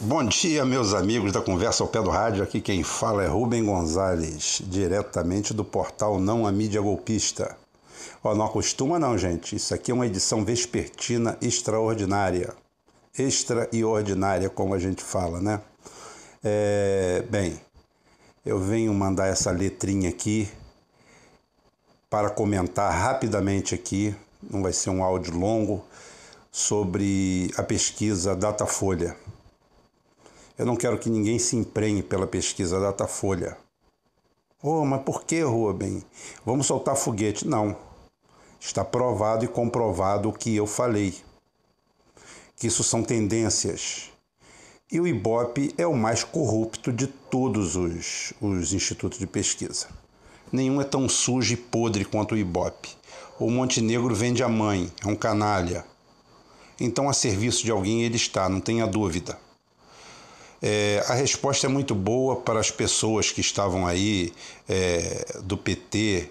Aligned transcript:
Bom 0.00 0.24
dia, 0.24 0.64
meus 0.64 0.92
amigos 0.92 1.30
da 1.30 1.40
Conversa 1.40 1.84
ao 1.84 1.88
Pé 1.88 2.02
do 2.02 2.10
Rádio. 2.10 2.42
Aqui 2.42 2.60
quem 2.60 2.82
fala 2.82 3.22
é 3.22 3.28
Rubem 3.28 3.64
Gonzalez, 3.64 4.60
diretamente 4.64 5.54
do 5.54 5.64
portal 5.64 6.18
Não 6.18 6.46
a 6.46 6.52
Mídia 6.52 6.80
Golpista. 6.80 7.56
Ó, 8.24 8.34
não 8.34 8.44
acostuma 8.44 8.98
não, 8.98 9.16
gente. 9.16 9.54
Isso 9.54 9.72
aqui 9.72 9.92
é 9.92 9.94
uma 9.94 10.06
edição 10.06 10.44
vespertina 10.44 11.38
extraordinária. 11.40 12.52
Extra 13.16 13.68
e 13.72 13.84
ordinária, 13.84 14.50
como 14.50 14.74
a 14.74 14.78
gente 14.80 15.02
fala, 15.02 15.40
né? 15.40 15.60
É, 16.42 17.24
bem, 17.30 17.60
eu 18.44 18.58
venho 18.58 18.92
mandar 18.92 19.28
essa 19.28 19.52
letrinha 19.52 20.08
aqui 20.08 20.48
para 22.10 22.30
comentar 22.30 22.92
rapidamente 22.92 23.76
aqui, 23.76 24.14
não 24.42 24.60
vai 24.60 24.72
ser 24.72 24.90
um 24.90 25.04
áudio 25.04 25.36
longo, 25.38 25.84
sobre 26.56 27.52
a 27.58 27.62
pesquisa 27.62 28.34
Datafolha. 28.34 29.14
Eu 30.56 30.64
não 30.64 30.74
quero 30.74 30.98
que 30.98 31.10
ninguém 31.10 31.38
se 31.38 31.54
emprenhe 31.54 32.02
pela 32.02 32.26
pesquisa 32.26 32.80
Datafolha. 32.80 33.58
Oh, 34.62 34.82
mas 34.86 35.02
por 35.02 35.24
que, 35.24 35.42
Rubem? 35.42 36.02
Vamos 36.46 36.66
soltar 36.66 36.96
foguete? 36.96 37.46
Não. 37.46 37.76
Está 38.58 38.82
provado 38.82 39.44
e 39.44 39.48
comprovado 39.48 40.30
o 40.30 40.32
que 40.32 40.56
eu 40.56 40.66
falei. 40.66 41.14
Que 42.56 42.68
isso 42.68 42.82
são 42.82 43.02
tendências. 43.02 44.10
E 44.90 44.98
o 44.98 45.06
IBOP 45.06 45.74
é 45.76 45.86
o 45.86 45.94
mais 45.94 46.24
corrupto 46.24 46.90
de 46.90 47.06
todos 47.06 47.76
os, 47.76 48.32
os 48.40 48.72
institutos 48.72 49.18
de 49.18 49.26
pesquisa. 49.26 49.88
Nenhum 50.50 50.80
é 50.80 50.84
tão 50.84 51.06
sujo 51.06 51.52
e 51.52 51.56
podre 51.58 52.06
quanto 52.06 52.34
o 52.34 52.38
IBOP. 52.38 52.96
O 53.38 53.50
Montenegro 53.50 54.14
vende 54.14 54.42
a 54.42 54.48
mãe, 54.48 54.90
é 55.04 55.06
um 55.06 55.14
canalha. 55.14 55.84
Então, 56.78 57.08
a 57.08 57.12
serviço 57.12 57.64
de 57.64 57.70
alguém 57.70 58.02
ele 58.02 58.16
está, 58.16 58.48
não 58.48 58.60
tenha 58.60 58.86
dúvida. 58.86 59.38
É, 60.60 61.04
a 61.08 61.14
resposta 61.14 61.66
é 61.66 61.68
muito 61.68 61.94
boa 61.94 62.36
para 62.36 62.58
as 62.58 62.70
pessoas 62.70 63.30
que 63.30 63.40
estavam 63.40 63.86
aí 63.86 64.32
é, 64.68 65.40
do 65.42 65.56
PT, 65.56 66.30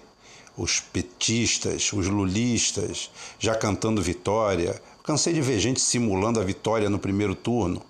os 0.56 0.80
petistas, 0.80 1.92
os 1.92 2.06
lulistas, 2.06 3.10
já 3.38 3.54
cantando 3.54 4.02
vitória. 4.02 4.80
Cansei 5.04 5.32
de 5.32 5.40
ver 5.40 5.60
gente 5.60 5.80
simulando 5.80 6.40
a 6.40 6.44
vitória 6.44 6.90
no 6.90 6.98
primeiro 6.98 7.34
turno. 7.34 7.82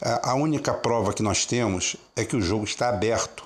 A 0.00 0.34
única 0.34 0.74
prova 0.74 1.14
que 1.14 1.22
nós 1.22 1.46
temos 1.46 1.96
é 2.14 2.24
que 2.24 2.36
o 2.36 2.42
jogo 2.42 2.64
está 2.64 2.90
aberto. 2.90 3.44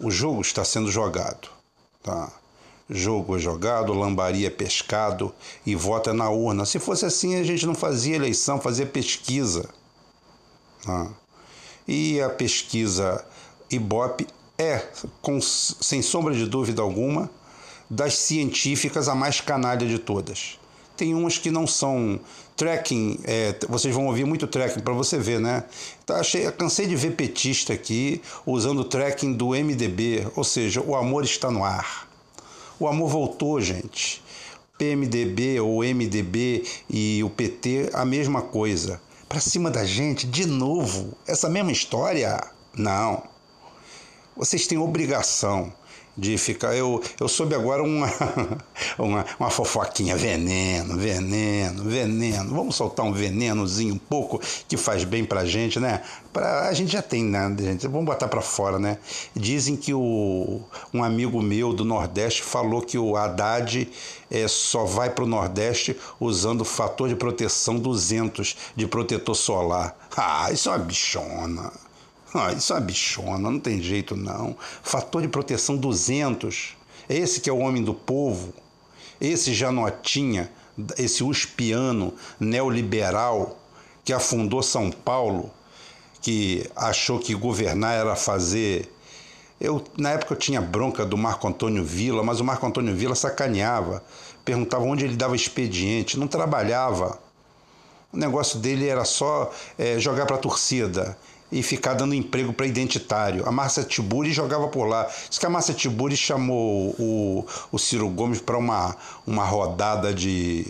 O 0.00 0.10
jogo 0.10 0.40
está 0.40 0.64
sendo 0.64 0.90
jogado. 0.90 1.48
Tá? 2.02 2.32
Jogo 2.88 3.36
é 3.36 3.38
jogado, 3.38 3.92
lambaria 3.92 4.46
é 4.46 4.50
pescado 4.50 5.34
e 5.64 5.74
vota 5.74 6.14
na 6.14 6.30
urna. 6.30 6.64
Se 6.64 6.78
fosse 6.78 7.04
assim, 7.04 7.34
a 7.34 7.42
gente 7.42 7.66
não 7.66 7.74
fazia 7.74 8.14
eleição, 8.14 8.60
fazia 8.60 8.86
pesquisa. 8.86 9.68
Tá? 10.84 11.10
E 11.86 12.20
a 12.20 12.30
pesquisa 12.30 13.24
Ibope 13.68 14.26
é, 14.56 14.82
com, 15.20 15.40
sem 15.40 16.00
sombra 16.00 16.34
de 16.34 16.46
dúvida 16.46 16.80
alguma, 16.80 17.28
das 17.90 18.14
científicas 18.14 19.08
a 19.08 19.14
mais 19.14 19.40
canalha 19.40 19.86
de 19.86 19.98
todas. 19.98 20.58
Tem 20.96 21.14
umas 21.14 21.36
que 21.36 21.50
não 21.50 21.66
são 21.66 22.18
tracking, 22.56 23.20
é, 23.24 23.54
vocês 23.68 23.94
vão 23.94 24.06
ouvir 24.06 24.24
muito 24.24 24.46
tracking 24.46 24.80
para 24.80 24.94
você 24.94 25.18
ver, 25.18 25.38
né? 25.38 25.64
Tá, 26.06 26.20
achei, 26.20 26.50
cansei 26.52 26.86
de 26.86 26.96
ver 26.96 27.12
petista 27.12 27.72
aqui 27.72 28.22
usando 28.46 28.82
tracking 28.82 29.34
do 29.34 29.48
MDB, 29.48 30.26
ou 30.34 30.42
seja, 30.42 30.80
o 30.80 30.96
amor 30.96 31.24
está 31.24 31.50
no 31.50 31.64
ar. 31.64 32.08
O 32.78 32.86
amor 32.86 33.08
voltou, 33.08 33.60
gente. 33.60 34.22
PMDB 34.76 35.58
ou 35.60 35.82
MDB 35.82 36.64
e 36.90 37.22
o 37.24 37.30
PT, 37.30 37.90
a 37.94 38.04
mesma 38.04 38.42
coisa. 38.42 39.00
Para 39.26 39.40
cima 39.40 39.70
da 39.70 39.84
gente, 39.84 40.26
de 40.26 40.46
novo, 40.46 41.16
essa 41.26 41.48
mesma 41.48 41.72
história? 41.72 42.38
Não. 42.76 43.22
Vocês 44.36 44.66
têm 44.66 44.76
obrigação 44.76 45.72
de 46.16 46.38
ficar. 46.38 46.74
Eu, 46.76 47.02
eu 47.20 47.28
soube 47.28 47.54
agora 47.54 47.82
uma, 47.82 48.10
uma, 48.98 49.26
uma 49.38 49.50
fofoquinha: 49.50 50.16
veneno, 50.16 50.96
veneno, 50.96 51.84
veneno. 51.84 52.54
Vamos 52.54 52.76
soltar 52.76 53.04
um 53.04 53.12
venenozinho 53.12 53.94
um 53.94 53.98
pouco 53.98 54.40
que 54.68 54.76
faz 54.76 55.04
bem 55.04 55.24
pra 55.24 55.44
gente, 55.44 55.78
né? 55.78 56.02
Pra, 56.32 56.68
a 56.68 56.72
gente 56.72 56.92
já 56.92 57.02
tem, 57.02 57.24
né, 57.24 57.54
gente? 57.58 57.86
Vamos 57.86 58.06
botar 58.06 58.28
pra 58.28 58.40
fora, 58.40 58.78
né? 58.78 58.98
Dizem 59.34 59.76
que 59.76 59.92
o, 59.92 60.60
um 60.92 61.04
amigo 61.04 61.42
meu 61.42 61.72
do 61.72 61.84
Nordeste 61.84 62.42
falou 62.42 62.80
que 62.80 62.98
o 62.98 63.16
Haddad 63.16 63.88
é, 64.30 64.48
só 64.48 64.84
vai 64.84 65.10
pro 65.10 65.26
Nordeste 65.26 65.96
usando 66.18 66.64
fator 66.64 67.08
de 67.08 67.16
proteção 67.16 67.78
200 67.78 68.56
de 68.74 68.86
protetor 68.86 69.34
solar. 69.34 69.96
Ah, 70.16 70.50
isso 70.50 70.68
é 70.68 70.72
uma 70.72 70.78
bichona. 70.78 71.85
Ah, 72.38 72.52
isso 72.52 72.72
é 72.72 72.76
uma 72.76 72.82
bichona, 72.82 73.50
não 73.50 73.58
tem 73.58 73.80
jeito 73.80 74.14
não. 74.14 74.56
Fator 74.82 75.22
de 75.22 75.28
proteção 75.28 75.76
200. 75.76 76.76
Esse 77.08 77.40
que 77.40 77.48
é 77.48 77.52
o 77.52 77.58
homem 77.58 77.82
do 77.82 77.94
povo. 77.94 78.52
Esse 79.20 79.54
Janotinha, 79.54 80.50
esse 80.98 81.24
uspiano 81.24 82.12
neoliberal 82.38 83.58
que 84.04 84.12
afundou 84.12 84.62
São 84.62 84.90
Paulo, 84.90 85.50
que 86.20 86.68
achou 86.76 87.18
que 87.18 87.34
governar 87.34 87.94
era 87.94 88.14
fazer. 88.14 88.92
Eu, 89.60 89.82
na 89.96 90.10
época 90.10 90.34
eu 90.34 90.38
tinha 90.38 90.60
bronca 90.60 91.06
do 91.06 91.16
Marco 91.16 91.48
Antônio 91.48 91.82
Vila, 91.82 92.22
mas 92.22 92.40
o 92.40 92.44
Marco 92.44 92.66
Antônio 92.66 92.94
Vila 92.94 93.14
sacaneava, 93.14 94.04
perguntava 94.44 94.84
onde 94.84 95.04
ele 95.04 95.16
dava 95.16 95.34
expediente, 95.34 96.18
não 96.18 96.28
trabalhava. 96.28 97.18
O 98.12 98.16
negócio 98.18 98.58
dele 98.58 98.86
era 98.86 99.04
só 99.04 99.50
é, 99.78 99.98
jogar 99.98 100.26
para 100.26 100.36
a 100.36 100.38
torcida 100.38 101.16
e 101.50 101.62
ficar 101.62 101.94
dando 101.94 102.14
emprego 102.14 102.52
para 102.52 102.66
identitário. 102.66 103.46
A 103.48 103.52
Márcia 103.52 103.84
Tiburi 103.84 104.32
jogava 104.32 104.68
por 104.68 104.86
lá. 104.86 105.08
Diz 105.28 105.38
que 105.38 105.46
a 105.46 105.50
Márcia 105.50 105.74
Tiburi 105.74 106.16
chamou 106.16 106.94
o, 106.98 107.46
o 107.70 107.78
Ciro 107.78 108.08
Gomes 108.08 108.40
para 108.40 108.58
uma, 108.58 108.96
uma 109.26 109.44
rodada 109.44 110.12
de, 110.12 110.66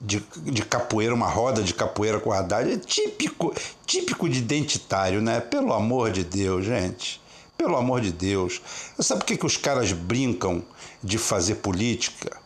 de, 0.00 0.22
de, 0.36 0.64
capoeira, 0.64 1.14
uma 1.14 1.28
roda 1.28 1.62
de 1.62 1.74
capoeira 1.74 2.18
com 2.18 2.32
Haddad. 2.32 2.72
É 2.72 2.76
típico, 2.76 3.54
típico 3.86 4.28
de 4.28 4.38
identitário, 4.38 5.22
né? 5.22 5.40
Pelo 5.40 5.72
amor 5.72 6.10
de 6.10 6.24
Deus, 6.24 6.64
gente. 6.64 7.20
Pelo 7.56 7.76
amor 7.76 8.00
de 8.00 8.10
Deus. 8.10 8.60
Sabe 8.98 9.20
por 9.20 9.26
que, 9.26 9.36
que 9.36 9.46
os 9.46 9.56
caras 9.56 9.92
brincam 9.92 10.62
de 11.02 11.18
fazer 11.18 11.56
política? 11.56 12.36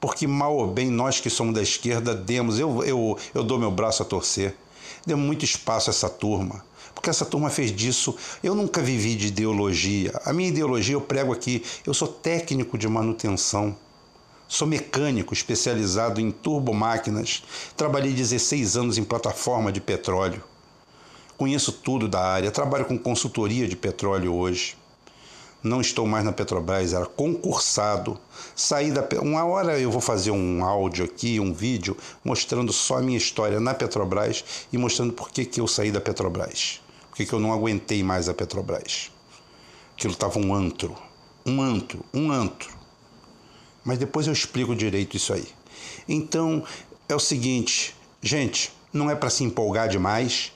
Porque 0.00 0.26
mal 0.26 0.56
ou 0.56 0.68
bem 0.68 0.88
nós 0.88 1.20
que 1.20 1.28
somos 1.28 1.54
da 1.54 1.60
esquerda 1.60 2.14
demos, 2.14 2.58
eu, 2.58 2.82
eu, 2.84 3.18
eu 3.34 3.42
dou 3.42 3.58
meu 3.58 3.70
braço 3.70 4.02
a 4.02 4.06
torcer 4.06 4.54
deu 5.06 5.16
muito 5.16 5.44
espaço 5.44 5.90
a 5.90 5.92
essa 5.92 6.08
turma. 6.08 6.64
Porque 6.94 7.08
essa 7.08 7.24
turma 7.24 7.50
fez 7.50 7.74
disso. 7.74 8.16
Eu 8.42 8.54
nunca 8.54 8.82
vivi 8.82 9.14
de 9.14 9.28
ideologia. 9.28 10.12
A 10.24 10.32
minha 10.32 10.48
ideologia 10.48 10.94
eu 10.94 11.00
prego 11.00 11.32
aqui. 11.32 11.62
Eu 11.86 11.94
sou 11.94 12.08
técnico 12.08 12.76
de 12.76 12.88
manutenção. 12.88 13.76
Sou 14.48 14.66
mecânico 14.66 15.32
especializado 15.32 16.20
em 16.20 16.30
turbomáquinas. 16.30 17.42
Trabalhei 17.76 18.12
16 18.12 18.76
anos 18.76 18.98
em 18.98 19.04
plataforma 19.04 19.70
de 19.70 19.80
petróleo. 19.80 20.42
Conheço 21.36 21.72
tudo 21.72 22.08
da 22.08 22.20
área. 22.20 22.50
Trabalho 22.50 22.84
com 22.84 22.98
consultoria 22.98 23.68
de 23.68 23.76
petróleo 23.76 24.34
hoje 24.34 24.79
não 25.62 25.80
estou 25.80 26.06
mais 26.06 26.24
na 26.24 26.32
Petrobras, 26.32 26.92
era 26.92 27.06
concursado. 27.06 28.18
Saí 28.56 28.90
da 28.90 29.06
uma 29.20 29.44
hora 29.44 29.78
eu 29.78 29.90
vou 29.90 30.00
fazer 30.00 30.30
um 30.30 30.64
áudio 30.64 31.04
aqui, 31.04 31.38
um 31.38 31.52
vídeo 31.52 31.96
mostrando 32.24 32.72
só 32.72 32.98
a 32.98 33.02
minha 33.02 33.18
história 33.18 33.60
na 33.60 33.74
Petrobras 33.74 34.44
e 34.72 34.78
mostrando 34.78 35.12
por 35.12 35.30
que, 35.30 35.44
que 35.44 35.60
eu 35.60 35.68
saí 35.68 35.92
da 35.92 36.00
Petrobras. 36.00 36.80
Por 37.10 37.16
que, 37.16 37.26
que 37.26 37.32
eu 37.32 37.40
não 37.40 37.52
aguentei 37.52 38.02
mais 38.02 38.28
a 38.28 38.34
Petrobras. 38.34 39.10
Aquilo 39.94 40.14
estava 40.14 40.38
um 40.38 40.54
antro, 40.54 40.96
um 41.44 41.60
antro, 41.60 42.04
um 42.14 42.32
antro. 42.32 42.72
Mas 43.84 43.98
depois 43.98 44.26
eu 44.26 44.32
explico 44.32 44.74
direito 44.74 45.16
isso 45.16 45.32
aí. 45.32 45.46
Então, 46.08 46.64
é 47.08 47.14
o 47.14 47.20
seguinte, 47.20 47.94
gente, 48.22 48.72
não 48.92 49.10
é 49.10 49.14
para 49.14 49.28
se 49.28 49.44
empolgar 49.44 49.88
demais, 49.88 50.52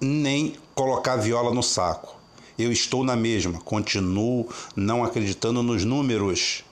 nem 0.00 0.56
colocar 0.74 1.14
a 1.14 1.16
viola 1.16 1.54
no 1.54 1.62
saco 1.62 2.19
eu 2.62 2.72
estou 2.72 3.04
na 3.04 3.16
mesma, 3.16 3.60
continuo 3.60 4.48
não 4.76 5.04
acreditando 5.04 5.62
nos 5.62 5.84
números. 5.84 6.64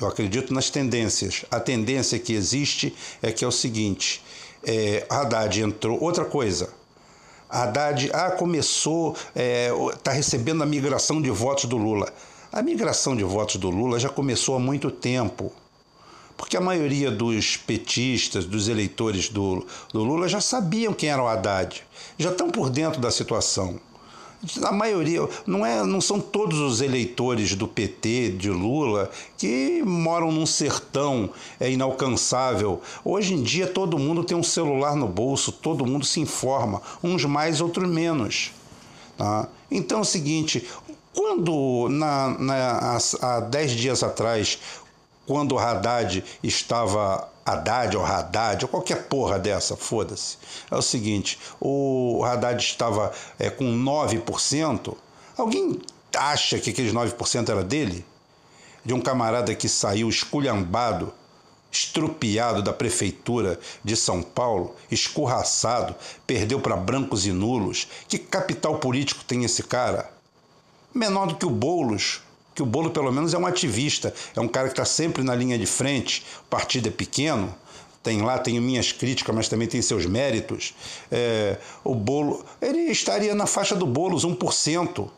Eu 0.00 0.06
acredito 0.06 0.52
nas 0.52 0.68
tendências. 0.68 1.44
A 1.50 1.58
tendência 1.58 2.18
que 2.18 2.34
existe 2.34 2.94
é 3.22 3.32
que 3.32 3.44
é 3.44 3.48
o 3.48 3.52
seguinte: 3.52 4.22
é, 4.62 5.06
Haddad 5.08 5.60
entrou. 5.60 6.02
Outra 6.02 6.24
coisa, 6.24 6.70
Haddad 7.48 8.10
ah, 8.12 8.30
começou, 8.32 9.12
está 9.12 9.32
é, 9.36 9.70
tá 10.02 10.12
recebendo 10.12 10.62
a 10.62 10.66
migração 10.66 11.22
de 11.22 11.30
votos 11.30 11.64
do 11.64 11.76
Lula. 11.76 12.12
A 12.52 12.62
migração 12.62 13.16
de 13.16 13.24
votos 13.24 13.56
do 13.56 13.70
Lula 13.70 13.98
já 13.98 14.08
começou 14.08 14.56
há 14.56 14.58
muito 14.58 14.90
tempo. 14.90 15.52
Porque 16.36 16.56
a 16.56 16.60
maioria 16.60 17.10
dos 17.10 17.56
petistas, 17.56 18.44
dos 18.44 18.68
eleitores 18.68 19.30
do, 19.30 19.66
do 19.92 20.04
Lula 20.04 20.28
já 20.28 20.40
sabiam 20.40 20.92
quem 20.92 21.08
era 21.08 21.22
o 21.22 21.26
Haddad, 21.26 21.82
já 22.18 22.30
estão 22.30 22.50
por 22.50 22.68
dentro 22.68 23.00
da 23.00 23.10
situação 23.10 23.80
A 24.62 24.72
maioria, 24.72 25.28
não, 25.46 25.64
é, 25.64 25.84
não 25.84 26.00
são 26.00 26.20
todos 26.20 26.58
os 26.58 26.80
eleitores 26.80 27.54
do 27.54 27.66
PT, 27.66 28.30
de 28.30 28.50
Lula, 28.50 29.10
que 29.36 29.82
moram 29.84 30.30
num 30.30 30.46
sertão 30.46 31.30
é 31.58 31.70
inalcançável. 31.70 32.80
Hoje 33.04 33.34
em 33.34 33.42
dia 33.42 33.66
todo 33.66 33.98
mundo 33.98 34.24
tem 34.24 34.36
um 34.36 34.42
celular 34.42 34.94
no 34.94 35.08
bolso, 35.08 35.50
todo 35.50 35.86
mundo 35.86 36.04
se 36.04 36.20
informa, 36.20 36.80
uns 37.02 37.24
mais, 37.24 37.60
outros 37.60 37.88
menos. 37.88 38.52
Tá? 39.16 39.48
Então 39.70 39.98
é 39.98 40.02
o 40.02 40.04
seguinte, 40.04 40.66
quando 41.12 41.88
na, 41.88 42.38
na, 42.38 42.98
há 43.22 43.40
dez 43.40 43.72
dias 43.72 44.02
atrás, 44.02 44.58
quando 45.26 45.52
o 45.52 45.58
Haddad 45.58 46.22
estava 46.42 47.28
Haddad 47.46 47.96
ou 47.96 48.04
Haddad, 48.04 48.64
ou 48.64 48.68
qualquer 48.68 49.04
porra 49.04 49.38
dessa, 49.38 49.76
foda-se. 49.76 50.36
É 50.68 50.74
o 50.74 50.82
seguinte: 50.82 51.38
o 51.60 52.24
Haddad 52.24 52.60
estava 52.60 53.12
é, 53.38 53.48
com 53.48 53.64
9%. 53.64 54.96
Alguém 55.38 55.80
acha 56.16 56.58
que 56.58 56.70
aqueles 56.70 56.92
9% 56.92 57.48
era 57.48 57.62
dele? 57.62 58.04
De 58.84 58.92
um 58.92 59.00
camarada 59.00 59.54
que 59.54 59.68
saiu 59.68 60.08
esculhambado, 60.08 61.12
estrupiado 61.70 62.62
da 62.62 62.72
prefeitura 62.72 63.60
de 63.84 63.94
São 63.94 64.22
Paulo, 64.22 64.74
escorraçado, 64.90 65.94
perdeu 66.26 66.60
para 66.60 66.76
brancos 66.76 67.26
e 67.26 67.32
nulos. 67.32 67.86
Que 68.08 68.18
capital 68.18 68.78
político 68.78 69.24
tem 69.24 69.44
esse 69.44 69.62
cara? 69.62 70.10
Menor 70.92 71.26
do 71.26 71.36
que 71.36 71.46
o 71.46 71.50
Boulos, 71.50 72.22
que 72.56 72.62
o 72.62 72.66
Bolo 72.66 72.90
pelo 72.90 73.12
menos 73.12 73.34
é 73.34 73.38
um 73.38 73.46
ativista, 73.46 74.12
é 74.34 74.40
um 74.40 74.48
cara 74.48 74.68
que 74.68 74.72
está 74.72 74.84
sempre 74.84 75.22
na 75.22 75.34
linha 75.34 75.58
de 75.58 75.66
frente, 75.66 76.24
o 76.40 76.48
partido 76.48 76.88
é 76.88 76.90
pequeno, 76.90 77.54
tem 78.02 78.22
lá, 78.22 78.38
tem 78.38 78.58
minhas 78.58 78.92
críticas, 78.92 79.34
mas 79.34 79.48
também 79.48 79.68
tem 79.68 79.82
seus 79.82 80.06
méritos. 80.06 80.74
É, 81.10 81.58
o 81.84 81.94
Bolo, 81.94 82.44
ele 82.62 82.78
estaria 82.90 83.34
na 83.34 83.46
faixa 83.46 83.74
do 83.74 83.86
Boulos, 83.86 84.24
1%. 84.24 85.10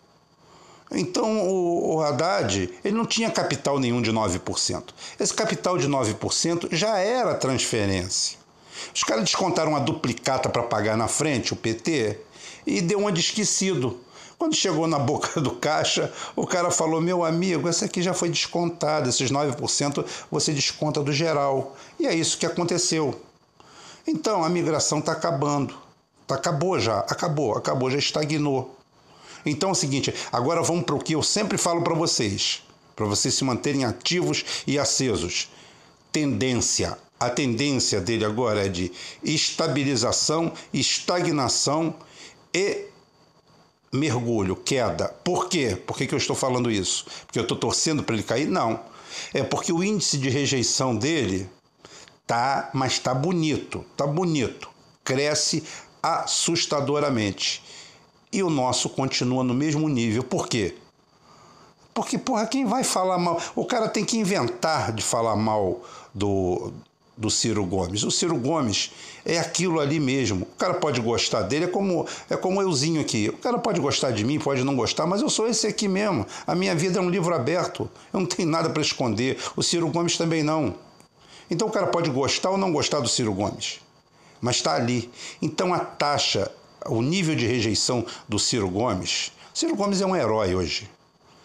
Então 0.90 1.46
o, 1.46 1.96
o 1.96 2.02
Haddad, 2.02 2.70
ele 2.82 2.96
não 2.96 3.06
tinha 3.06 3.30
capital 3.30 3.78
nenhum 3.78 4.02
de 4.02 4.10
9%. 4.10 4.84
Esse 5.20 5.34
capital 5.34 5.78
de 5.78 5.86
9% 5.86 6.68
já 6.72 6.98
era 6.98 7.34
transferência. 7.34 8.38
Os 8.94 9.04
caras 9.04 9.24
descontaram 9.24 9.76
a 9.76 9.80
duplicata 9.80 10.48
para 10.48 10.62
pagar 10.62 10.96
na 10.96 11.08
frente, 11.08 11.52
o 11.52 11.56
PT, 11.56 12.18
e 12.66 12.80
deu 12.80 12.98
uma 12.98 13.12
de 13.12 13.20
esquecido. 13.20 14.00
Quando 14.38 14.54
chegou 14.54 14.86
na 14.86 15.00
boca 15.00 15.40
do 15.40 15.50
caixa, 15.50 16.12
o 16.36 16.46
cara 16.46 16.70
falou: 16.70 17.00
Meu 17.00 17.24
amigo, 17.24 17.68
essa 17.68 17.86
aqui 17.86 18.00
já 18.00 18.14
foi 18.14 18.28
descontada, 18.28 19.08
esses 19.08 19.30
9% 19.32 20.04
você 20.30 20.52
desconta 20.52 21.02
do 21.02 21.12
geral. 21.12 21.76
E 21.98 22.06
é 22.06 22.14
isso 22.14 22.38
que 22.38 22.46
aconteceu. 22.46 23.20
Então 24.06 24.44
a 24.44 24.48
migração 24.48 25.00
está 25.00 25.12
acabando. 25.12 25.74
Tá, 26.26 26.36
acabou 26.36 26.78
já, 26.78 27.00
acabou, 27.00 27.56
acabou, 27.56 27.90
já 27.90 27.98
estagnou. 27.98 28.76
Então 29.44 29.70
é 29.70 29.72
o 29.72 29.74
seguinte, 29.74 30.14
agora 30.30 30.62
vamos 30.62 30.84
para 30.84 30.94
o 30.94 30.98
que 30.98 31.14
eu 31.14 31.22
sempre 31.22 31.58
falo 31.58 31.82
para 31.82 31.94
vocês, 31.94 32.62
para 32.94 33.06
vocês 33.06 33.34
se 33.34 33.44
manterem 33.44 33.84
ativos 33.84 34.44
e 34.66 34.78
acesos. 34.78 35.50
Tendência. 36.12 36.96
A 37.18 37.28
tendência 37.28 38.00
dele 38.00 38.24
agora 38.24 38.66
é 38.66 38.68
de 38.68 38.92
estabilização, 39.24 40.52
estagnação 40.72 41.94
e 42.54 42.87
mergulho, 43.92 44.56
queda. 44.56 45.08
Por 45.24 45.48
quê? 45.48 45.76
Por 45.86 45.96
que, 45.96 46.06
que 46.06 46.14
eu 46.14 46.18
estou 46.18 46.36
falando 46.36 46.70
isso? 46.70 47.06
Porque 47.26 47.38
eu 47.38 47.42
estou 47.42 47.56
torcendo 47.56 48.02
para 48.02 48.14
ele 48.14 48.22
cair? 48.22 48.46
Não. 48.46 48.80
É 49.32 49.42
porque 49.42 49.72
o 49.72 49.82
índice 49.82 50.18
de 50.18 50.28
rejeição 50.28 50.94
dele 50.94 51.48
tá, 52.26 52.70
mas 52.72 52.98
tá 52.98 53.14
bonito, 53.14 53.84
tá 53.96 54.06
bonito. 54.06 54.68
Cresce 55.02 55.64
assustadoramente. 56.02 57.62
E 58.30 58.42
o 58.42 58.50
nosso 58.50 58.90
continua 58.90 59.42
no 59.42 59.54
mesmo 59.54 59.88
nível. 59.88 60.22
Por 60.22 60.48
quê? 60.48 60.76
Porque, 61.94 62.18
porra, 62.18 62.46
quem 62.46 62.64
vai 62.64 62.84
falar 62.84 63.18
mal? 63.18 63.40
O 63.56 63.64
cara 63.64 63.88
tem 63.88 64.04
que 64.04 64.18
inventar 64.18 64.92
de 64.92 65.02
falar 65.02 65.34
mal 65.34 65.82
do, 66.14 66.72
do 67.18 67.28
Ciro 67.28 67.66
Gomes. 67.66 68.04
O 68.04 68.10
Ciro 68.10 68.36
Gomes 68.36 68.92
é 69.26 69.38
aquilo 69.38 69.80
ali 69.80 69.98
mesmo. 69.98 70.44
O 70.44 70.56
cara 70.56 70.74
pode 70.74 71.00
gostar 71.00 71.42
dele, 71.42 71.64
é 71.64 71.68
como 71.68 72.06
é 72.30 72.36
como 72.36 72.62
euzinho 72.62 73.00
aqui. 73.00 73.28
O 73.28 73.36
cara 73.36 73.58
pode 73.58 73.80
gostar 73.80 74.12
de 74.12 74.24
mim, 74.24 74.38
pode 74.38 74.62
não 74.62 74.76
gostar, 74.76 75.04
mas 75.04 75.20
eu 75.20 75.28
sou 75.28 75.48
esse 75.48 75.66
aqui 75.66 75.88
mesmo. 75.88 76.24
A 76.46 76.54
minha 76.54 76.74
vida 76.76 77.00
é 77.00 77.02
um 77.02 77.10
livro 77.10 77.34
aberto. 77.34 77.90
Eu 78.12 78.20
não 78.20 78.26
tenho 78.26 78.48
nada 78.48 78.70
para 78.70 78.80
esconder. 78.80 79.36
O 79.56 79.62
Ciro 79.62 79.88
Gomes 79.88 80.16
também 80.16 80.44
não. 80.44 80.76
Então 81.50 81.66
o 81.66 81.70
cara 81.70 81.88
pode 81.88 82.08
gostar 82.08 82.50
ou 82.50 82.56
não 82.56 82.72
gostar 82.72 83.00
do 83.00 83.08
Ciro 83.08 83.32
Gomes, 83.32 83.80
mas 84.40 84.56
está 84.56 84.74
ali. 84.74 85.10
Então 85.42 85.74
a 85.74 85.80
taxa, 85.80 86.50
o 86.86 87.02
nível 87.02 87.34
de 87.34 87.46
rejeição 87.46 88.06
do 88.28 88.38
Ciro 88.38 88.70
Gomes. 88.70 89.32
Ciro 89.52 89.74
Gomes 89.74 90.00
é 90.00 90.06
um 90.06 90.14
herói 90.14 90.54
hoje. 90.54 90.88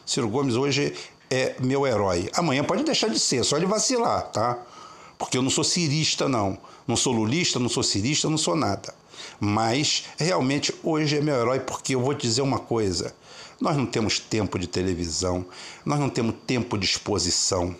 Ciro 0.05 0.29
Gomes 0.29 0.55
hoje 0.55 0.93
é 1.31 1.55
meu 1.59 1.87
herói. 1.87 2.29
Amanhã 2.35 2.63
pode 2.63 2.83
deixar 2.83 3.07
de 3.07 3.17
ser, 3.17 3.43
só 3.43 3.57
ele 3.57 3.65
vacilar, 3.65 4.23
tá? 4.27 4.59
Porque 5.23 5.37
eu 5.37 5.41
não 5.41 5.49
sou 5.49 5.63
cirista, 5.63 6.27
não. 6.27 6.57
Não 6.85 6.97
sou 6.97 7.13
lulista, 7.13 7.57
não 7.57 7.69
sou 7.69 7.81
cirista, 7.81 8.29
não 8.29 8.37
sou 8.37 8.57
nada. 8.57 8.93
Mas 9.39 10.03
realmente 10.17 10.75
hoje 10.83 11.17
é 11.17 11.21
meu 11.21 11.33
herói 11.33 11.61
porque 11.61 11.95
eu 11.95 12.01
vou 12.01 12.13
te 12.13 12.27
dizer 12.27 12.41
uma 12.41 12.59
coisa. 12.59 13.15
Nós 13.57 13.77
não 13.77 13.85
temos 13.85 14.19
tempo 14.19 14.59
de 14.59 14.67
televisão, 14.67 15.45
nós 15.85 15.97
não 15.97 16.09
temos 16.09 16.35
tempo 16.45 16.77
de 16.77 16.85
exposição, 16.85 17.73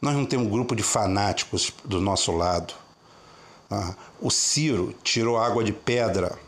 nós 0.00 0.14
não 0.14 0.24
temos 0.24 0.48
grupo 0.48 0.74
de 0.74 0.82
fanáticos 0.82 1.74
do 1.84 2.00
nosso 2.00 2.32
lado. 2.32 2.72
Ah, 3.70 3.94
o 4.18 4.30
Ciro 4.30 4.94
tirou 5.04 5.36
água 5.36 5.62
de 5.62 5.74
pedra. 5.74 6.38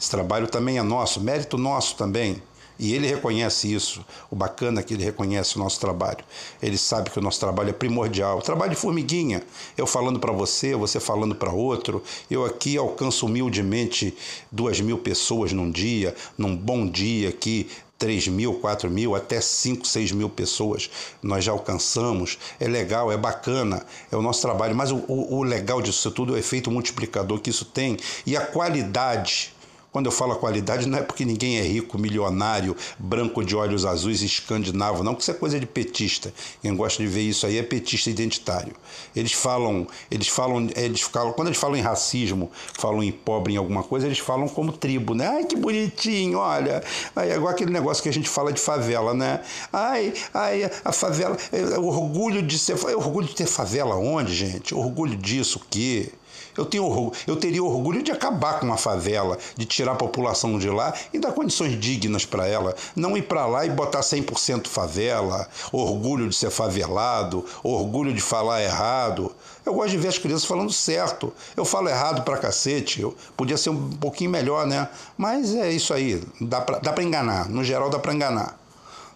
Esse 0.00 0.10
trabalho 0.10 0.46
também 0.46 0.78
é 0.78 0.82
nosso, 0.82 1.20
mérito 1.20 1.58
nosso 1.58 1.96
também. 1.96 2.42
E 2.78 2.94
ele 2.94 3.06
reconhece 3.06 3.72
isso. 3.72 4.04
O 4.30 4.36
bacana 4.36 4.80
é 4.80 4.82
que 4.82 4.94
ele 4.94 5.04
reconhece 5.04 5.56
o 5.56 5.58
nosso 5.58 5.78
trabalho. 5.78 6.24
Ele 6.62 6.76
sabe 6.76 7.10
que 7.10 7.18
o 7.18 7.22
nosso 7.22 7.38
trabalho 7.38 7.70
é 7.70 7.72
primordial. 7.72 8.38
O 8.38 8.42
trabalho 8.42 8.70
de 8.70 8.76
formiguinha. 8.76 9.42
Eu 9.76 9.86
falando 9.86 10.18
para 10.18 10.32
você, 10.32 10.74
você 10.74 10.98
falando 10.98 11.34
para 11.34 11.52
outro. 11.52 12.02
Eu 12.30 12.44
aqui 12.44 12.76
alcanço 12.76 13.26
humildemente 13.26 14.16
duas 14.50 14.80
mil 14.80 14.98
pessoas 14.98 15.52
num 15.52 15.70
dia, 15.70 16.14
num 16.36 16.56
bom 16.56 16.86
dia 16.86 17.28
aqui, 17.28 17.68
3 18.02 18.26
mil, 18.26 18.54
4 18.54 18.90
mil, 18.90 19.14
até 19.14 19.40
5, 19.40 19.86
6 19.86 20.10
mil 20.10 20.28
pessoas 20.28 20.90
nós 21.22 21.44
já 21.44 21.52
alcançamos. 21.52 22.36
É 22.58 22.66
legal, 22.66 23.12
é 23.12 23.16
bacana, 23.16 23.86
é 24.10 24.16
o 24.16 24.20
nosso 24.20 24.42
trabalho. 24.42 24.74
Mas 24.74 24.90
o, 24.90 25.04
o, 25.06 25.44
legal 25.44 25.80
disso 25.80 26.10
tudo 26.10 26.32
é 26.32 26.36
o 26.36 26.38
efeito 26.38 26.68
multiplicador 26.68 27.38
que 27.38 27.50
isso 27.50 27.64
tem 27.64 27.96
e 28.26 28.36
a 28.36 28.44
qualidade 28.44 29.54
quando 29.92 30.06
eu 30.06 30.12
falo 30.12 30.34
qualidade, 30.36 30.88
não 30.88 30.98
é 30.98 31.02
porque 31.02 31.24
ninguém 31.24 31.58
é 31.58 31.62
rico, 31.62 31.98
milionário, 31.98 32.74
branco 32.98 33.44
de 33.44 33.54
olhos 33.54 33.84
azuis, 33.84 34.22
escandinavo, 34.22 35.04
não, 35.04 35.14
que 35.14 35.20
isso 35.20 35.30
é 35.30 35.34
coisa 35.34 35.60
de 35.60 35.66
petista. 35.66 36.32
Quem 36.62 36.74
gosta 36.74 37.02
de 37.02 37.08
ver 37.08 37.20
isso 37.20 37.46
aí 37.46 37.58
é 37.58 37.62
petista 37.62 38.08
identitário. 38.08 38.74
Eles 39.14 39.32
falam, 39.32 39.86
eles 40.10 40.28
falam, 40.28 40.68
eles 40.74 41.02
falam, 41.02 41.32
quando 41.34 41.48
eles 41.48 41.58
falam 41.58 41.76
em 41.76 41.82
racismo, 41.82 42.50
falam 42.72 43.02
em 43.02 43.12
pobre 43.12 43.52
em 43.52 43.56
alguma 43.58 43.82
coisa, 43.82 44.06
eles 44.06 44.18
falam 44.18 44.48
como 44.48 44.72
tribo, 44.72 45.14
né? 45.14 45.28
Ai, 45.28 45.44
que 45.44 45.56
bonitinho, 45.56 46.38
olha. 46.38 46.82
Aí, 47.14 47.30
é 47.30 47.36
igual 47.36 47.52
aquele 47.52 47.70
negócio 47.70 48.02
que 48.02 48.08
a 48.08 48.12
gente 48.12 48.30
fala 48.30 48.50
de 48.50 48.60
favela, 48.60 49.12
né? 49.12 49.42
Ai, 49.70 50.14
ai, 50.32 50.70
a 50.82 50.92
favela, 50.92 51.36
é, 51.52 51.78
orgulho 51.78 52.42
de 52.42 52.58
ser, 52.58 52.72
é 52.88 52.96
orgulho 52.96 53.26
de 53.26 53.34
ter 53.34 53.46
favela 53.46 53.94
onde, 53.96 54.34
gente? 54.34 54.74
Orgulho 54.74 55.16
disso, 55.16 55.58
o 55.58 55.68
quê? 55.68 56.10
Eu, 56.56 56.64
tenho, 56.64 57.12
eu 57.26 57.36
teria 57.36 57.62
orgulho 57.62 58.02
de 58.02 58.12
acabar 58.12 58.60
com 58.60 58.66
uma 58.66 58.76
favela, 58.76 59.38
de 59.56 59.64
tirar 59.64 59.92
a 59.92 59.96
população 59.96 60.58
de 60.58 60.68
lá 60.68 60.92
e 61.12 61.18
dar 61.18 61.32
condições 61.32 61.78
dignas 61.78 62.24
para 62.24 62.46
ela. 62.46 62.74
Não 62.94 63.16
ir 63.16 63.22
para 63.22 63.46
lá 63.46 63.64
e 63.64 63.70
botar 63.70 64.00
100% 64.00 64.66
favela, 64.68 65.48
orgulho 65.72 66.28
de 66.28 66.34
ser 66.34 66.50
favelado, 66.50 67.44
orgulho 67.62 68.12
de 68.12 68.20
falar 68.20 68.62
errado. 68.62 69.34
Eu 69.64 69.74
gosto 69.74 69.90
de 69.90 69.98
ver 69.98 70.08
as 70.08 70.18
crianças 70.18 70.44
falando 70.44 70.72
certo. 70.72 71.32
Eu 71.56 71.64
falo 71.64 71.88
errado 71.88 72.22
pra 72.22 72.36
cacete. 72.36 73.00
Eu 73.00 73.16
podia 73.36 73.56
ser 73.56 73.70
um 73.70 73.90
pouquinho 73.90 74.30
melhor, 74.30 74.66
né? 74.66 74.88
Mas 75.16 75.54
é 75.54 75.70
isso 75.70 75.94
aí. 75.94 76.22
Dá 76.40 76.60
pra, 76.60 76.78
dá 76.78 76.92
enganar. 77.02 77.48
No 77.48 77.62
geral, 77.62 77.88
dá 77.88 77.98
pra 77.98 78.12
enganar. 78.12 78.58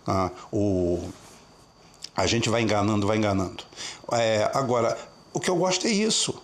Ah, 0.06 0.30
o... 0.52 1.02
A 2.16 2.26
gente 2.26 2.48
vai 2.48 2.62
enganando, 2.62 3.06
vai 3.06 3.16
enganando. 3.16 3.64
É, 4.12 4.50
agora, 4.54 4.96
o 5.32 5.40
que 5.40 5.50
eu 5.50 5.56
gosto 5.56 5.86
é 5.86 5.90
isso. 5.90 6.40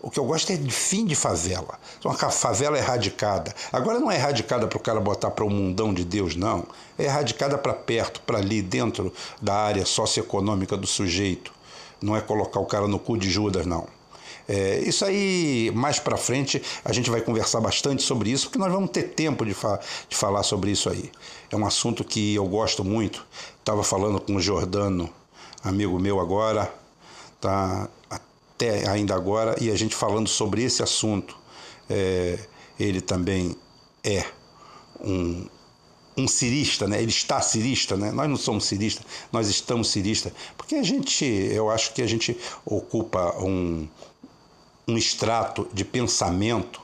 O 0.00 0.10
que 0.10 0.18
eu 0.18 0.24
gosto 0.24 0.52
é 0.52 0.56
de 0.56 0.70
fim 0.70 1.04
de 1.04 1.16
favela. 1.16 1.78
Uma 2.04 2.14
favela 2.14 2.78
erradicada. 2.78 3.52
Agora 3.72 3.98
não 3.98 4.10
é 4.10 4.14
erradicada 4.14 4.66
para 4.66 4.76
o 4.76 4.80
cara 4.80 5.00
botar 5.00 5.30
para 5.30 5.44
o 5.44 5.50
mundão 5.50 5.92
de 5.92 6.04
Deus, 6.04 6.36
não. 6.36 6.66
É 6.96 7.04
erradicada 7.04 7.58
para 7.58 7.74
perto, 7.74 8.20
para 8.20 8.38
ali, 8.38 8.62
dentro 8.62 9.12
da 9.42 9.54
área 9.54 9.84
socioeconômica 9.84 10.76
do 10.76 10.86
sujeito. 10.86 11.52
Não 12.00 12.16
é 12.16 12.20
colocar 12.20 12.60
o 12.60 12.66
cara 12.66 12.86
no 12.86 12.98
cu 12.98 13.18
de 13.18 13.28
Judas, 13.28 13.66
não. 13.66 13.88
É, 14.48 14.78
isso 14.78 15.04
aí, 15.04 15.70
mais 15.74 15.98
para 15.98 16.16
frente, 16.16 16.62
a 16.84 16.92
gente 16.92 17.10
vai 17.10 17.20
conversar 17.20 17.60
bastante 17.60 18.02
sobre 18.02 18.30
isso, 18.30 18.46
porque 18.46 18.58
nós 18.58 18.72
vamos 18.72 18.90
ter 18.90 19.02
tempo 19.02 19.44
de, 19.44 19.52
fa 19.52 19.78
de 20.08 20.16
falar 20.16 20.42
sobre 20.42 20.70
isso 20.70 20.88
aí. 20.88 21.10
É 21.50 21.56
um 21.56 21.66
assunto 21.66 22.04
que 22.04 22.34
eu 22.34 22.46
gosto 22.46 22.82
muito. 22.84 23.26
Estava 23.58 23.82
falando 23.82 24.20
com 24.20 24.36
o 24.36 24.40
Jordano, 24.40 25.10
amigo 25.62 25.98
meu 25.98 26.18
agora, 26.18 26.72
tá 27.40 27.90
até 28.58 28.88
ainda 28.88 29.14
agora, 29.14 29.56
e 29.62 29.70
a 29.70 29.76
gente 29.76 29.94
falando 29.94 30.28
sobre 30.28 30.64
esse 30.64 30.82
assunto. 30.82 31.38
É, 31.88 32.36
ele 32.78 33.00
também 33.00 33.56
é 34.02 34.24
um, 35.00 35.46
um 36.16 36.26
cirista, 36.26 36.88
né? 36.88 37.00
Ele 37.00 37.10
está 37.10 37.40
cirista, 37.40 37.96
né? 37.96 38.10
Nós 38.10 38.28
não 38.28 38.36
somos 38.36 38.64
ciristas, 38.64 39.06
nós 39.32 39.48
estamos 39.48 39.88
ciristas, 39.88 40.32
porque 40.56 40.74
a 40.74 40.82
gente, 40.82 41.24
eu 41.24 41.70
acho 41.70 41.94
que 41.94 42.02
a 42.02 42.06
gente 42.06 42.36
ocupa 42.64 43.36
um, 43.38 43.88
um 44.88 44.98
extrato 44.98 45.68
de 45.72 45.84
pensamento 45.84 46.80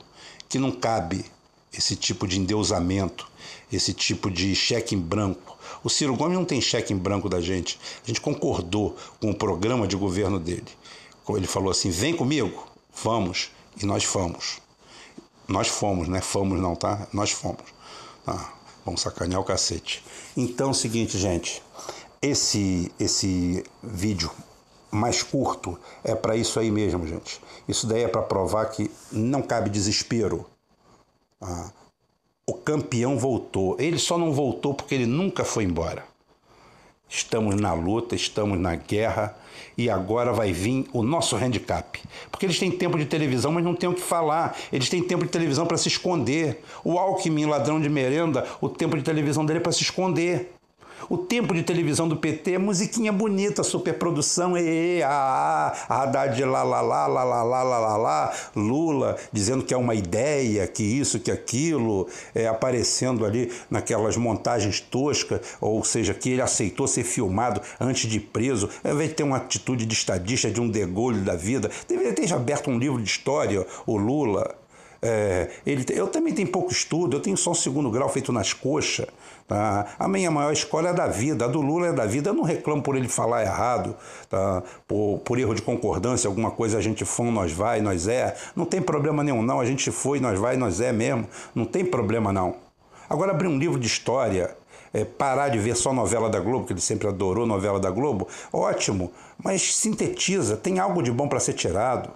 que 0.47 0.57
não 0.57 0.71
cabe 0.71 1.25
esse 1.73 1.95
tipo 1.95 2.25
de 2.25 2.39
endeusamento, 2.39 3.29
esse 3.71 3.93
tipo 3.93 4.31
de 4.31 4.55
cheque 4.55 4.95
em 4.95 4.99
branco. 4.99 5.57
O 5.83 5.89
Ciro 5.89 6.15
Gomes 6.15 6.37
não 6.37 6.45
tem 6.45 6.61
cheque 6.61 6.93
em 6.93 6.97
branco 6.97 7.27
da 7.27 7.41
gente. 7.41 7.77
A 8.03 8.07
gente 8.07 8.21
concordou 8.21 8.95
com 9.19 9.31
o 9.31 9.35
programa 9.35 9.87
de 9.87 9.95
governo 9.95 10.39
dele. 10.39 10.65
Ele 11.29 11.47
falou 11.47 11.71
assim: 11.71 11.89
vem 11.89 12.15
comigo, 12.15 12.67
vamos. 13.03 13.51
E 13.81 13.85
nós 13.85 14.03
fomos. 14.03 14.59
Nós 15.47 15.67
fomos, 15.67 16.07
não 16.07 16.17
é 16.17 16.21
fomos 16.21 16.59
não, 16.59 16.75
tá? 16.75 17.07
Nós 17.13 17.31
fomos. 17.31 17.63
Tá? 18.25 18.53
Vamos 18.85 19.01
sacanear 19.01 19.41
o 19.41 19.45
cacete. 19.45 20.03
Então 20.35 20.67
é 20.67 20.71
o 20.71 20.73
seguinte, 20.73 21.17
gente. 21.17 21.61
Esse, 22.21 22.91
esse 22.99 23.63
vídeo 23.83 24.31
mais 24.91 25.21
curto 25.21 25.77
é 26.03 26.15
para 26.15 26.35
isso 26.35 26.59
aí 26.59 26.71
mesmo, 26.71 27.05
gente. 27.05 27.39
Isso 27.67 27.85
daí 27.85 28.03
é 28.03 28.07
para 28.07 28.21
provar 28.21 28.65
que 28.67 28.89
não 29.11 29.41
cabe 29.41 29.69
desespero. 29.69 30.45
Ah, 31.41 31.71
o 32.47 32.53
campeão 32.53 33.17
voltou. 33.17 33.75
Ele 33.79 33.99
só 33.99 34.17
não 34.17 34.31
voltou 34.31 34.73
porque 34.73 34.95
ele 34.95 35.05
nunca 35.05 35.43
foi 35.43 35.63
embora. 35.63 36.05
Estamos 37.09 37.55
na 37.55 37.73
luta, 37.73 38.15
estamos 38.15 38.59
na 38.59 38.75
guerra 38.75 39.35
e 39.77 39.89
agora 39.89 40.33
vai 40.33 40.51
vir 40.51 40.87
o 40.93 41.03
nosso 41.03 41.35
handicap. 41.35 41.99
Porque 42.31 42.45
eles 42.45 42.59
têm 42.59 42.71
tempo 42.71 42.97
de 42.97 43.05
televisão, 43.05 43.51
mas 43.51 43.63
não 43.63 43.75
têm 43.75 43.89
o 43.89 43.93
que 43.93 44.01
falar. 44.01 44.57
Eles 44.71 44.89
têm 44.89 45.03
tempo 45.03 45.23
de 45.23 45.29
televisão 45.29 45.65
para 45.65 45.77
se 45.77 45.87
esconder. 45.87 46.63
O 46.83 46.97
Alckmin, 46.97 47.45
ladrão 47.45 47.79
de 47.79 47.89
merenda, 47.89 48.45
o 48.59 48.69
tempo 48.69 48.97
de 48.97 49.03
televisão 49.03 49.45
dele 49.45 49.59
é 49.59 49.61
para 49.61 49.71
se 49.71 49.83
esconder. 49.83 50.53
O 51.09 51.17
tempo 51.17 51.53
de 51.53 51.63
televisão 51.63 52.07
do 52.07 52.17
PT 52.17 52.57
musiquinha 52.57 53.11
bonita, 53.11 53.63
superprodução, 53.63 54.57
e, 54.57 55.03
a, 55.03 55.73
a, 55.87 56.03
Haddad 56.03 56.43
lá, 56.43 56.63
lá, 56.63 56.81
lá, 56.81 57.07
lá, 57.07 57.23
lá, 57.23 57.43
lá, 57.43 57.63
lá, 57.63 57.97
lá, 57.97 58.33
Lula 58.55 59.15
dizendo 59.31 59.63
que 59.63 59.73
é 59.73 59.77
uma 59.77 59.93
ideia, 59.93 60.67
que 60.67 60.83
isso, 60.83 61.19
que 61.19 61.31
aquilo, 61.31 62.07
é, 62.33 62.47
aparecendo 62.47 63.25
ali 63.25 63.51
naquelas 63.69 64.17
montagens 64.17 64.79
toscas, 64.79 65.41
ou 65.61 65.83
seja, 65.83 66.13
que 66.13 66.29
ele 66.29 66.41
aceitou 66.41 66.87
ser 66.87 67.03
filmado 67.03 67.61
antes 67.79 68.09
de 68.09 68.19
preso, 68.19 68.69
ao 68.83 68.93
invés 68.93 69.09
de 69.09 69.15
ter 69.15 69.23
uma 69.23 69.37
atitude 69.37 69.85
de 69.85 69.93
estadista, 69.93 70.49
de 70.49 70.61
um 70.61 70.69
degolho 70.69 71.21
da 71.21 71.35
vida, 71.35 71.69
deveria 71.87 72.13
ter 72.13 72.33
aberto 72.33 72.69
um 72.69 72.77
livro 72.77 73.01
de 73.01 73.09
história, 73.09 73.65
o 73.85 73.97
Lula, 73.97 74.55
é, 75.05 75.49
ele, 75.67 75.85
eu 75.89 76.07
também 76.07 76.33
tenho 76.33 76.47
pouco 76.47 76.71
estudo, 76.71 77.17
eu 77.17 77.21
tenho 77.21 77.37
só 77.37 77.51
um 77.51 77.55
segundo 77.55 77.91
grau 77.91 78.09
feito 78.09 78.31
nas 78.31 78.53
coxas. 78.53 79.05
Tá? 79.47 79.85
A 79.99 80.07
minha 80.07 80.31
maior 80.31 80.51
escola 80.51 80.89
é 80.89 80.93
da 80.93 81.05
vida, 81.05 81.45
a 81.45 81.47
do 81.47 81.61
Lula 81.61 81.87
é 81.87 81.93
da 81.93 82.07
vida. 82.07 82.31
Eu 82.31 82.33
não 82.33 82.43
reclamo 82.43 82.81
por 82.81 82.95
ele 82.95 83.07
falar 83.07 83.43
errado, 83.43 83.95
tá? 84.27 84.63
por, 84.87 85.19
por 85.19 85.37
erro 85.37 85.53
de 85.53 85.61
concordância, 85.61 86.27
alguma 86.27 86.49
coisa 86.49 86.79
a 86.79 86.81
gente 86.81 87.05
foi, 87.05 87.29
nós 87.29 87.51
vai, 87.51 87.81
nós 87.81 88.07
é. 88.07 88.35
Não 88.55 88.65
tem 88.65 88.81
problema 88.81 89.23
nenhum, 89.23 89.43
não. 89.43 89.59
A 89.59 89.65
gente 89.65 89.91
foi, 89.91 90.19
nós 90.19 90.39
vai, 90.39 90.57
nós 90.57 90.81
é 90.81 90.91
mesmo. 90.91 91.27
Não 91.53 91.65
tem 91.65 91.85
problema, 91.85 92.33
não. 92.33 92.55
Agora, 93.07 93.31
abrir 93.31 93.47
um 93.47 93.59
livro 93.59 93.79
de 93.79 93.85
história, 93.85 94.57
é, 94.91 95.05
parar 95.05 95.49
de 95.49 95.59
ver 95.59 95.75
só 95.75 95.93
novela 95.93 96.31
da 96.31 96.39
Globo, 96.39 96.65
que 96.65 96.73
ele 96.73 96.81
sempre 96.81 97.07
adorou 97.07 97.45
novela 97.45 97.79
da 97.79 97.91
Globo, 97.91 98.27
ótimo, 98.51 99.11
mas 99.37 99.75
sintetiza, 99.75 100.57
tem 100.57 100.79
algo 100.79 101.03
de 101.03 101.11
bom 101.11 101.27
para 101.27 101.39
ser 101.39 101.53
tirado. 101.53 102.09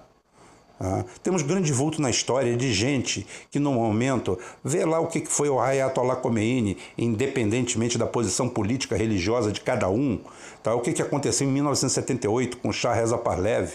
Ah, 0.80 1.04
temos 1.22 1.42
grande 1.42 1.74
vulto 1.74 2.02
na 2.02 2.10
história 2.10 2.56
de 2.56 2.72
gente 2.72 3.28
que, 3.52 3.60
no 3.60 3.74
momento, 3.74 4.40
vê 4.64 4.86
lá 4.86 5.00
o 5.00 5.08
que 5.08 5.26
foi 5.26 5.50
o 5.50 5.60
Ayatollah 5.60 6.16
Khomeini, 6.16 6.78
independentemente 6.98 7.98
da 7.98 8.08
posição 8.08 8.48
política 8.48 8.96
religiosa 8.96 9.52
de 9.52 9.60
cada 9.60 9.90
um. 9.90 10.22
Tá? 10.64 10.74
O 10.74 10.80
que, 10.80 10.94
que 10.94 11.02
aconteceu 11.02 11.46
em 11.46 11.52
1978 11.52 12.58
com 12.58 12.72
Shah 12.72 12.94
Reza 12.94 13.18
Parlev. 13.18 13.74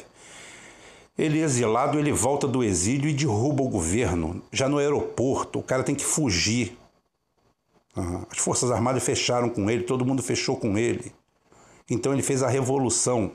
Ele 1.17 1.41
exilado, 1.41 1.99
ele 1.99 2.11
volta 2.11 2.49
do 2.49 2.65
exílio 2.65 3.09
e 3.09 3.13
derruba 3.13 3.63
o 3.63 3.69
governo. 3.69 4.43
Já 4.51 4.69
no 4.69 4.79
aeroporto, 4.79 5.59
o 5.59 5.63
cara 5.63 5.85
tem 5.85 5.95
que 5.95 6.05
fugir. 6.05 6.77
Ah, 7.95 8.23
as 8.31 8.39
Forças 8.39 8.71
Armadas 8.71 9.05
fecharam 9.05 9.51
com 9.51 9.71
ele, 9.71 9.83
todo 9.83 10.07
mundo 10.07 10.23
fechou 10.23 10.57
com 10.57 10.79
ele. 10.79 11.13
Então 11.89 12.15
ele 12.15 12.23
fez 12.23 12.43
a 12.43 12.49
revolução 12.49 13.31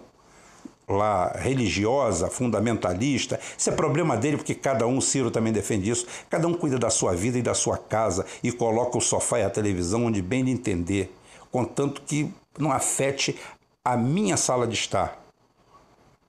lá 0.90 1.32
religiosa, 1.38 2.30
fundamentalista. 2.30 3.40
Isso 3.56 3.70
é 3.70 3.74
problema 3.74 4.18
dele, 4.18 4.38
porque 4.38 4.56
cada 4.56 4.88
um, 4.88 5.00
Ciro 5.00 5.30
também 5.30 5.54
defende 5.54 5.90
isso, 5.90 6.08
cada 6.30 6.48
um 6.48 6.54
cuida 6.54 6.80
da 6.80 6.90
sua 6.90 7.16
vida 7.16 7.38
e 7.38 7.44
da 7.44 7.54
sua 7.54 7.78
casa 7.78 8.26
e 8.44 8.52
coloca 8.52 8.98
o 8.98 9.02
sofá 9.02 9.40
e 9.40 9.44
a 9.44 9.50
televisão 9.50 10.06
onde 10.06 10.22
bem 10.22 10.42
lhe 10.42 10.52
entender, 10.52 11.14
contanto 11.52 12.02
que 12.02 12.34
não 12.58 12.72
afete 12.72 13.38
a 13.86 13.96
minha 13.96 14.36
sala 14.36 14.68
de 14.68 14.74
estar. 14.74 15.18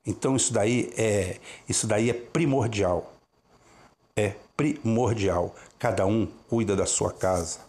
Então 0.07 0.37
isso 0.37 0.53
daí 0.53 0.93
é 0.97 1.39
isso 1.69 1.87
daí 1.87 2.11
é 2.11 2.15
primordial. 2.15 3.13
É 4.17 4.35
primordial. 4.57 5.55
Cada 5.79 6.05
um 6.05 6.27
cuida 6.49 6.77
da 6.77 6.85
sua 6.85 7.11
casa, 7.13 7.61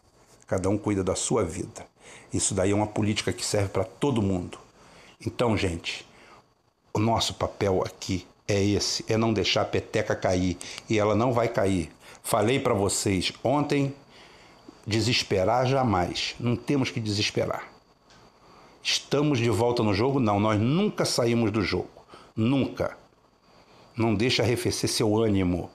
cada 0.48 0.69
um 0.69 0.77
cuida 0.77 1.03
da 1.03 1.15
sua 1.15 1.43
vida. 1.43 1.86
Isso 2.33 2.53
daí 2.53 2.71
é 2.71 2.75
uma 2.75 2.88
política 2.88 3.31
que 3.31 3.45
serve 3.45 3.69
para 3.69 3.83
todo 3.83 4.21
mundo. 4.21 4.57
Então, 5.25 5.55
gente, 5.55 6.05
o 6.93 7.00
nosso 7.00 7.33
papel 7.36 7.83
aqui 7.86 8.25
é 8.48 8.62
esse, 8.62 9.05
é 9.07 9.17
não 9.17 9.33
deixar 9.33 9.62
a 9.62 9.65
peteca 9.65 10.15
cair 10.15 10.57
e 10.89 11.00
ela 11.00 11.15
não 11.15 11.31
vai 11.31 11.48
cair. 11.48 11.89
Falei 12.24 12.60
para 12.60 12.74
vocês 12.74 13.31
ontem, 13.43 13.93
desesperar 14.86 15.65
jamais. 15.65 16.36
Não 16.39 16.55
temos 16.55 16.91
que 16.91 17.00
desesperar. 17.00 17.69
Estamos 18.83 19.39
de 19.39 19.50
volta 19.50 19.83
no 19.83 19.93
jogo? 19.93 20.19
Não, 20.19 20.39
nós 20.39 20.60
nunca 20.60 21.05
saímos 21.05 21.51
do 21.51 21.62
jogo. 21.62 21.89
Nunca. 22.36 22.98
Não 23.95 24.15
deixa 24.15 24.43
arrefecer 24.43 24.89
seu 24.89 25.17
ânimo. 25.17 25.69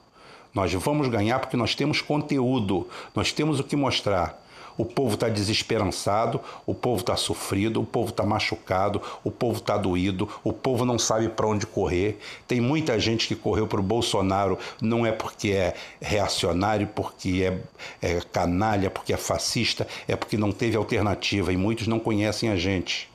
Nós 0.53 0.73
vamos 0.73 1.07
ganhar 1.07 1.39
porque 1.39 1.55
nós 1.55 1.75
temos 1.75 2.01
conteúdo, 2.01 2.87
nós 3.13 3.31
temos 3.31 3.59
o 3.59 3.63
que 3.63 3.75
mostrar. 3.75 4.43
O 4.77 4.85
povo 4.85 5.15
está 5.15 5.27
desesperançado, 5.27 6.39
o 6.65 6.73
povo 6.73 7.01
está 7.01 7.15
sofrido, 7.15 7.81
o 7.81 7.85
povo 7.85 8.09
está 8.09 8.23
machucado, 8.23 9.01
o 9.23 9.31
povo 9.31 9.57
está 9.57 9.75
doído, 9.75 10.29
o 10.43 10.53
povo 10.53 10.85
não 10.85 10.99
sabe 10.99 11.29
para 11.29 11.47
onde 11.47 11.65
correr. 11.65 12.19
Tem 12.47 12.61
muita 12.61 12.99
gente 12.99 13.27
que 13.27 13.35
correu 13.35 13.67
para 13.67 13.79
o 13.79 13.83
Bolsonaro, 13.83 14.57
não 14.79 15.05
é 15.05 15.11
porque 15.11 15.51
é 15.51 15.73
reacionário, 15.99 16.87
porque 16.87 17.43
é, 18.01 18.07
é 18.07 18.21
canalha, 18.21 18.91
porque 18.91 19.13
é 19.13 19.17
fascista, 19.17 19.87
é 20.07 20.15
porque 20.15 20.37
não 20.37 20.51
teve 20.51 20.77
alternativa 20.77 21.51
e 21.51 21.57
muitos 21.57 21.87
não 21.87 21.99
conhecem 21.99 22.49
a 22.49 22.55
gente. 22.55 23.09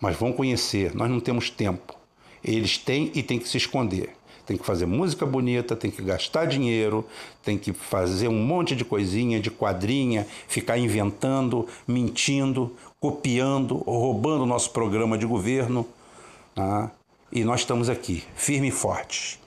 Mas 0.00 0.16
vão 0.16 0.32
conhecer, 0.32 0.94
nós 0.94 1.08
não 1.08 1.20
temos 1.20 1.48
tempo. 1.48 1.96
Eles 2.42 2.76
têm 2.76 3.12
e 3.14 3.22
têm 3.22 3.38
que 3.38 3.48
se 3.48 3.56
esconder 3.56 4.17
tem 4.48 4.56
que 4.56 4.64
fazer 4.64 4.86
música 4.86 5.26
bonita, 5.26 5.76
tem 5.76 5.90
que 5.90 6.00
gastar 6.00 6.46
dinheiro, 6.46 7.06
tem 7.44 7.58
que 7.58 7.70
fazer 7.74 8.28
um 8.28 8.42
monte 8.42 8.74
de 8.74 8.82
coisinha, 8.82 9.38
de 9.38 9.50
quadrinha, 9.50 10.26
ficar 10.48 10.78
inventando, 10.78 11.68
mentindo, 11.86 12.74
copiando, 12.98 13.76
roubando 13.76 14.44
o 14.44 14.46
nosso 14.46 14.70
programa 14.70 15.18
de 15.18 15.26
governo. 15.26 15.86
Tá? 16.54 16.90
E 17.30 17.44
nós 17.44 17.60
estamos 17.60 17.90
aqui, 17.90 18.24
firme 18.34 18.68
e 18.68 18.70
fortes. 18.70 19.38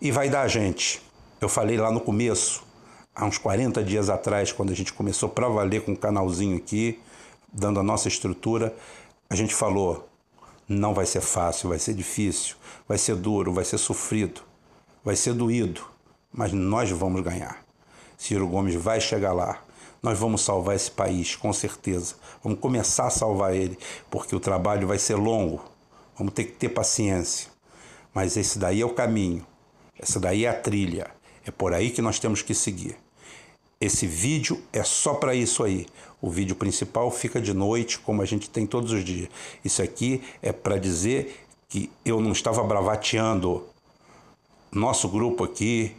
E 0.00 0.10
vai 0.10 0.30
dar, 0.30 0.48
gente. 0.48 1.02
Eu 1.38 1.48
falei 1.50 1.76
lá 1.76 1.92
no 1.92 2.00
começo, 2.00 2.64
há 3.14 3.26
uns 3.26 3.36
40 3.36 3.84
dias 3.84 4.08
atrás, 4.08 4.50
quando 4.50 4.72
a 4.72 4.74
gente 4.74 4.94
começou 4.94 5.28
para 5.28 5.50
valer 5.50 5.82
com 5.82 5.92
o 5.92 5.96
canalzinho 5.96 6.56
aqui, 6.56 6.98
dando 7.52 7.78
a 7.78 7.82
nossa 7.82 8.08
estrutura, 8.08 8.74
a 9.28 9.36
gente 9.36 9.54
falou: 9.54 10.08
não 10.68 10.94
vai 10.94 11.06
ser 11.06 11.20
fácil, 11.20 11.68
vai 11.68 11.78
ser 11.78 11.94
difícil, 11.94 12.56
vai 12.88 12.98
ser 12.98 13.16
duro, 13.16 13.52
vai 13.52 13.64
ser 13.64 13.78
sofrido, 13.78 14.42
vai 15.04 15.16
ser 15.16 15.34
doído, 15.34 15.84
mas 16.32 16.52
nós 16.52 16.90
vamos 16.90 17.22
ganhar. 17.22 17.64
Ciro 18.16 18.48
Gomes 18.48 18.74
vai 18.74 19.00
chegar 19.00 19.32
lá. 19.32 19.62
Nós 20.02 20.18
vamos 20.18 20.42
salvar 20.42 20.76
esse 20.76 20.90
país, 20.90 21.34
com 21.34 21.52
certeza. 21.52 22.14
Vamos 22.42 22.58
começar 22.58 23.06
a 23.06 23.10
salvar 23.10 23.54
ele, 23.54 23.78
porque 24.10 24.36
o 24.36 24.40
trabalho 24.40 24.86
vai 24.86 24.98
ser 24.98 25.14
longo. 25.14 25.64
Vamos 26.16 26.34
ter 26.34 26.44
que 26.44 26.52
ter 26.52 26.68
paciência. 26.68 27.48
Mas 28.12 28.36
esse 28.36 28.58
daí 28.58 28.80
é 28.82 28.84
o 28.84 28.94
caminho. 28.94 29.46
Essa 29.98 30.20
daí 30.20 30.44
é 30.44 30.48
a 30.48 30.54
trilha. 30.54 31.10
É 31.46 31.50
por 31.50 31.72
aí 31.72 31.90
que 31.90 32.02
nós 32.02 32.18
temos 32.18 32.42
que 32.42 32.54
seguir. 32.54 32.96
Esse 33.84 34.06
vídeo 34.06 34.62
é 34.72 34.82
só 34.82 35.12
para 35.12 35.34
isso 35.34 35.62
aí. 35.62 35.86
O 36.18 36.30
vídeo 36.30 36.56
principal 36.56 37.10
fica 37.10 37.38
de 37.38 37.52
noite, 37.52 37.98
como 37.98 38.22
a 38.22 38.24
gente 38.24 38.48
tem 38.48 38.66
todos 38.66 38.92
os 38.92 39.04
dias. 39.04 39.28
Isso 39.62 39.82
aqui 39.82 40.22
é 40.40 40.52
para 40.52 40.78
dizer 40.78 41.44
que 41.68 41.90
eu 42.02 42.18
não 42.18 42.32
estava 42.32 42.64
bravateando. 42.64 43.62
Nosso 44.72 45.06
grupo 45.06 45.44
aqui, 45.44 45.94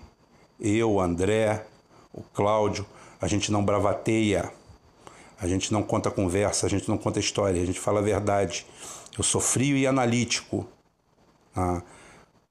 eu, 0.59 0.93
o 0.93 0.99
André, 0.99 1.63
o 2.11 2.23
Cláudio, 2.33 2.87
a 3.21 3.27
gente 3.27 3.51
não 3.51 3.63
bravateia. 3.63 4.51
A 5.39 5.47
gente 5.47 5.71
não 5.71 5.83
conta 5.83 6.09
conversa, 6.09 6.65
a 6.65 6.69
gente 6.69 6.89
não 6.89 6.97
conta 6.97 7.19
história, 7.19 7.61
a 7.61 7.65
gente 7.67 7.79
fala 7.79 7.99
a 7.99 8.03
verdade. 8.03 8.65
Eu 9.15 9.23
sou 9.23 9.39
frio 9.39 9.77
e 9.77 9.85
analítico. 9.85 10.65
Ah, 11.55 11.83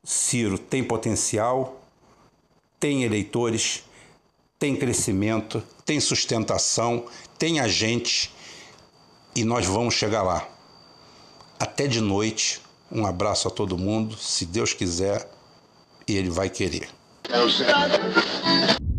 Ciro 0.04 0.58
tem 0.58 0.84
potencial, 0.84 1.80
tem 2.78 3.02
eleitores, 3.02 3.82
tem 4.64 4.74
crescimento, 4.74 5.62
tem 5.84 6.00
sustentação, 6.00 7.04
tem 7.38 7.60
tem 7.60 7.60
a 7.60 7.68
gente 7.68 8.32
e 9.36 9.44
nós 9.44 9.66
vamos 9.66 9.92
chegar 9.92 10.22
lá. 10.22 10.48
Até 11.60 11.86
de 11.86 12.00
noite. 12.00 12.62
Um 12.90 13.04
abraço 13.04 13.46
a 13.46 13.50
todo 13.50 13.76
mundo. 13.76 14.16
Se 14.16 14.46
Deus 14.46 14.72
quiser, 14.72 15.28
e 16.08 16.16
Ele 16.16 16.30
vai 16.30 16.48
querer. 16.48 16.88
É 17.28 18.93